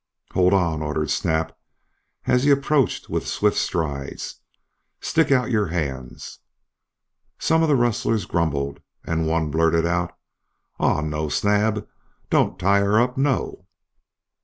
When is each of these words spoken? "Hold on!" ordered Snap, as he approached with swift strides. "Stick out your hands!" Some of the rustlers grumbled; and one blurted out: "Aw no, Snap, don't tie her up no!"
"Hold 0.33 0.51
on!" 0.51 0.81
ordered 0.81 1.11
Snap, 1.11 1.55
as 2.25 2.43
he 2.43 2.49
approached 2.49 3.07
with 3.07 3.27
swift 3.27 3.55
strides. 3.57 4.41
"Stick 4.99 5.31
out 5.31 5.51
your 5.51 5.67
hands!" 5.67 6.39
Some 7.37 7.61
of 7.61 7.69
the 7.69 7.75
rustlers 7.75 8.25
grumbled; 8.25 8.81
and 9.05 9.27
one 9.27 9.51
blurted 9.51 9.85
out: 9.85 10.17
"Aw 10.79 11.01
no, 11.01 11.29
Snap, 11.29 11.87
don't 12.31 12.57
tie 12.57 12.79
her 12.79 12.99
up 12.99 13.15
no!" 13.15 13.67